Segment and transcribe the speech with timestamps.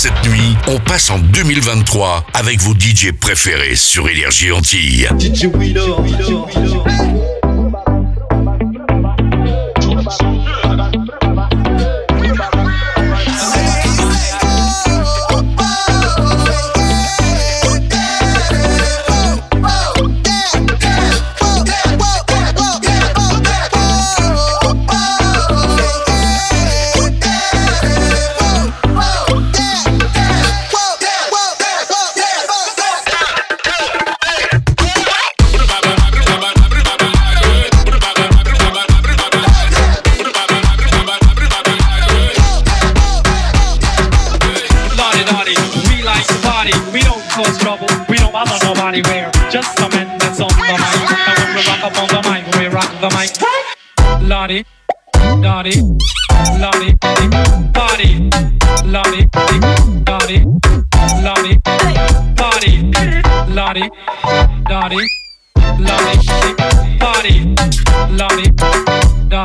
[0.00, 5.06] cette nuit, on passe en 2023 avec vos DJ préférés sur Énergie Antilles.
[5.18, 5.48] DJ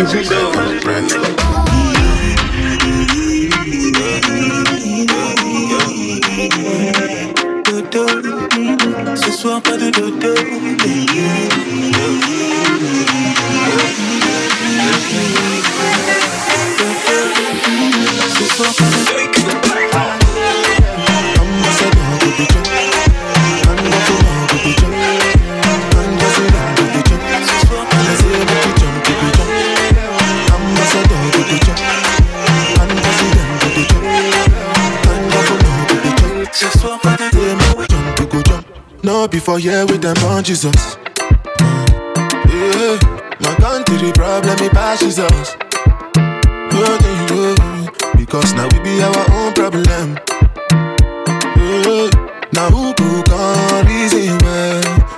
[0.00, 0.79] you reload.
[40.00, 40.96] Them on Jesus.
[42.46, 42.98] Yeah,
[43.40, 45.56] my country problem, it passes us.
[48.16, 50.16] Because now we be our own problem.
[51.56, 52.08] Yeah,
[52.52, 55.09] now who can reason well,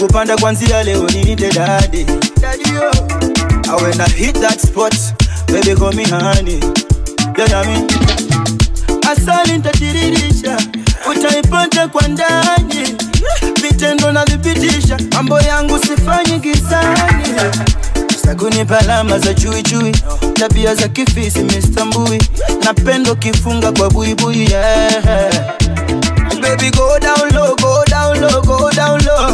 [0.00, 2.06] mzuke mekupanda kwanzia leo niite dadi
[3.82, 4.92] when I hit that spot,
[5.46, 6.58] baby call me honey.
[7.38, 7.86] You hear me?
[9.08, 10.56] Asali nitadiririsha,
[11.10, 12.96] utaipata kwa ndani.
[13.62, 17.28] Vitendo navipitisha, mambo yangu sifanyi gizani.
[18.24, 22.22] Sakunipa alama za chuichui, chui, tabia za kifisi mistambui, Mbui,
[22.64, 25.04] napendo kifunga kwa buibui yeah.
[26.40, 29.29] Baby go down low, go down low, go down low.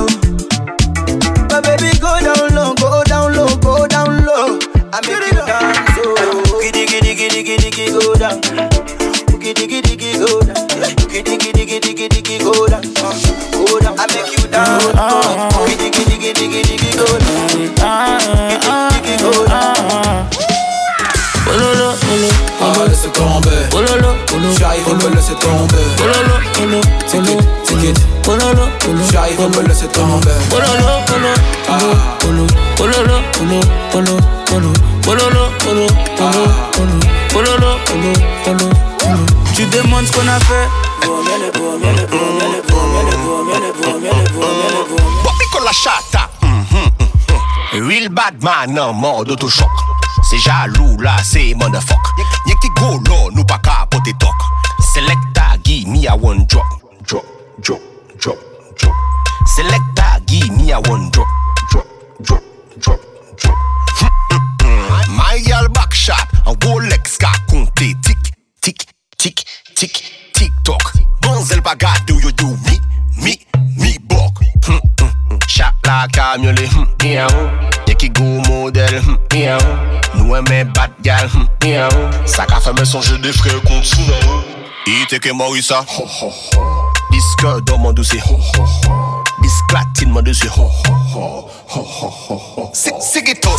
[8.19, 8.56] Down.
[28.27, 28.43] Ticket.
[28.43, 30.31] ololo, olo, J'arrive, on me laisse tomber.
[31.69, 32.17] Ah.
[32.21, 32.47] polo,
[32.77, 32.93] polo,
[33.37, 33.61] polo,
[33.93, 34.73] pololo, polo,
[35.07, 35.87] polo, polo,
[37.33, 38.13] pololo, polo,
[38.45, 39.27] polo, polo.
[39.55, 40.69] Tu demandes ce qu'on a fait.
[45.25, 46.29] Papi la chata.
[46.43, 47.89] Mhm.
[47.89, 49.71] Real bad man en mode autochoc.
[50.29, 51.99] C'est jaloux là, c'est motherfuck.
[52.47, 54.35] Y'a qui go là, nous pas capoter toc.
[54.95, 56.65] Selecta, give me a one drop.
[57.07, 57.25] Drop,
[57.63, 57.81] drop,
[58.19, 58.39] drop,
[58.77, 58.95] drop.
[59.55, 61.27] Select that, give me a one drop,
[61.71, 61.87] drop,
[62.23, 62.43] drop,
[62.79, 63.01] drop,
[63.37, 63.57] drop.
[63.99, 65.17] Hmm, hmm, hmm.
[65.17, 67.95] My girl back shot, a Rolex ka compté.
[68.03, 68.19] Tic,
[68.61, 68.87] tic,
[69.19, 70.03] tic, tic,
[70.33, 70.83] tic toc.
[71.23, 72.79] Bonzel baga, do you do me,
[73.23, 73.39] me,
[73.77, 74.41] me bok.
[75.49, 76.67] Shot like a mule,
[77.05, 77.29] yeah.
[77.31, 77.71] Oh.
[77.87, 79.59] Yeki go model, yeah.
[79.63, 80.19] Oh.
[80.19, 81.29] Nous aimons bad gal,
[81.63, 81.89] yeah.
[81.93, 82.27] Oh.
[82.27, 84.43] Sa ka femme son des frères contre Sunao.
[84.87, 85.85] Ite ke Morissa.
[85.87, 86.86] Ho, ho, ho.
[87.39, 88.23] Disque dans mon dossier.
[89.43, 90.49] Disclatine mon dossier.
[92.73, 93.51] C'est c'est ghetto.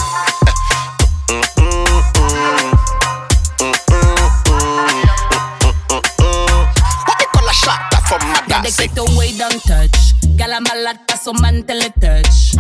[7.08, 8.96] What you call a shot from my Yeah, they dad?
[8.96, 9.98] get away don't touch.
[10.36, 12.56] Gala malade pas son man tele touch.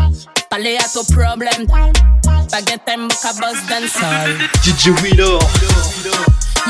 [0.49, 1.67] Parler à ton problème.
[2.51, 4.37] Baguette un boca boss dancehall.
[4.63, 5.39] DJ Wheeler.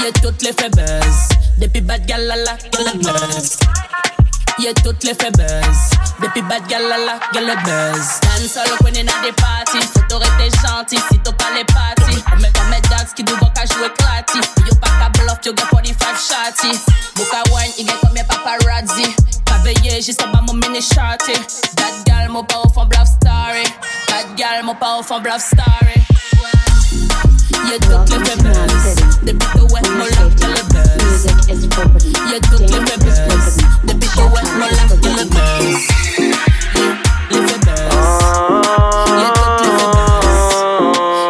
[0.02, 1.30] Y'a toutes les fait buzz.
[1.58, 3.58] Depuis bad gal la la, y'a le buzz.
[4.60, 5.78] Y'a toutes les fait buzz.
[6.20, 8.20] Depuis bad gal la la, y'a le buzz.
[8.22, 9.88] Dancehall when in a des parties.
[9.94, 12.24] Faut t'aurais gentil si t'as pas les parties.
[12.34, 14.40] On met comme dance qui doit qu'à jouer clati.
[14.66, 16.80] Yo pas qu'à bluff, yo get 45 shotty.
[17.16, 19.16] Boca wine, il get comme y'a paparazzi.
[19.46, 21.34] Pas veillé, juste en bas mon mini shorty.
[21.76, 23.64] Bad gal, mon pas au fond bluff story.
[24.08, 26.07] Bad gal, mon pas au fond bluff story.
[27.70, 28.86] Y'a toutes les fait buzz.
[29.24, 31.22] Depuis que ouais, mon là, y'a le buzz.
[31.48, 33.58] Y'a toutes les fait buzz.
[33.84, 35.78] Depuis que ouais, mon là, y'a le buzz.
[36.18, 36.96] Yeah,
[37.32, 38.08] les fait buzz.
[39.22, 40.38] Y'a toutes les fait buzz.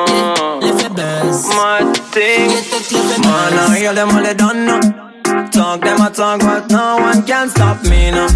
[0.10, 1.40] Yeah, les fait buzz.
[1.50, 1.80] My
[2.12, 2.50] thing.
[2.52, 4.80] Y'a toutes les fait Man, I hear them all they done now.
[5.52, 8.28] Talk them a talk, but no one can stop me now.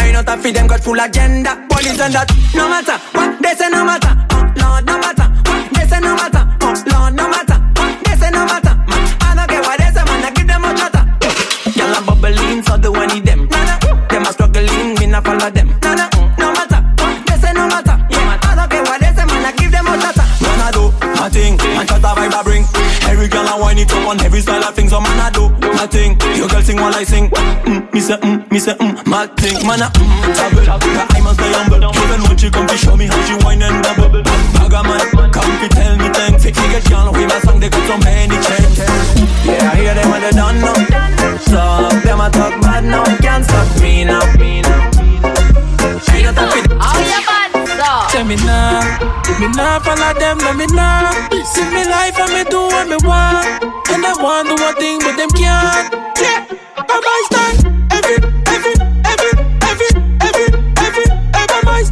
[0.00, 1.56] Ain't no time for them got full agenda.
[1.70, 4.14] Police and that, no matter what they say, no matter.
[4.32, 5.28] Oh Lord, no matter
[5.90, 6.46] say, no matter.
[6.62, 8.46] Oh no matter what they say, no.
[8.46, 8.62] Man,
[9.26, 11.02] I don't care what say, man, I give them a chatter.
[11.74, 13.48] Y'all a bubbling, so do need them.
[14.08, 15.68] Them a struggling, me not follow them.
[16.38, 16.80] No matter
[17.26, 17.66] they say, no.
[17.66, 20.26] Yeah, I don't care what say, man, I give them a chatter.
[20.42, 22.64] Man, I do my thing, and shut vibe I bring.
[23.10, 25.50] Every girl I whine it up on every style of things, so man, I do
[25.74, 26.14] my thing.
[26.38, 27.28] Your girl sing while I sing.
[27.66, 29.58] Mm, me say, mm, me say, mm, my thing.
[29.66, 30.62] Man, I mm, tabble.
[30.62, 31.82] Her I must stay humble.
[31.82, 34.22] Even when she come to show me how she whine and bubble.
[34.54, 35.00] Bugger man,
[49.60, 51.10] nah follow them, no me nah.
[51.30, 53.46] Live me life and me do what me want.
[53.92, 55.92] And I want do one thing, but them can't.
[56.16, 56.46] Yeah,
[56.88, 57.56] by my stand,
[57.92, 58.16] every,
[58.54, 58.74] every,
[59.12, 59.32] every,
[59.68, 59.92] every,
[60.24, 60.48] every,
[60.80, 61.82] every, every my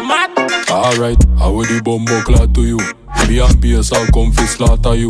[0.00, 0.30] mad?
[0.70, 2.97] Alright, I will the bumbo clad to you.
[3.28, 5.08] Me and BS I'll come fi slaughter you.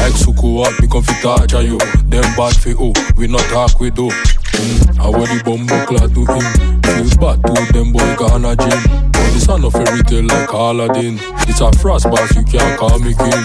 [0.00, 1.78] Like Suku up, me come fi torture you.
[2.08, 4.08] Them bad fi oh, we not talk with do.
[4.08, 6.44] Mm, I will the bumbo clad to him.
[6.88, 8.80] Feel bad to them boy gonna gym.
[9.12, 11.20] But this a no fairy tale like Aladdin.
[11.44, 13.44] It's a frost boss, you can't call me king.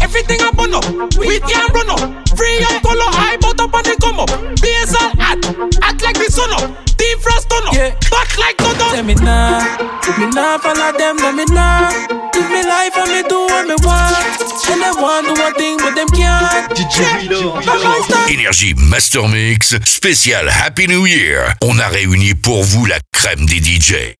[0.00, 0.84] Everything up on up,
[1.20, 2.28] we can't run up.
[2.32, 4.30] Free up color, high but up and they come up.
[4.64, 5.36] Base all hot,
[5.84, 6.64] act like the sun up.
[6.96, 7.92] Team frost turn up, Yeah.
[8.08, 8.94] back like no done.
[8.96, 9.60] Say me nah,
[10.16, 12.19] me nah follow them, no me nah.
[12.40, 14.16] Live me life and me do what me want.
[14.72, 16.70] And they want do one thing, but them can't.
[16.72, 17.60] DJ Wheeler.
[17.66, 18.30] By my stand.
[18.30, 21.52] Énergie Master Mix, spécial Happy New Year.
[21.60, 24.19] On a réuni pour vous la crème des DJ.